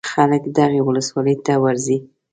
[0.11, 1.97] خلک دغې ولسوالۍ ته ورځي.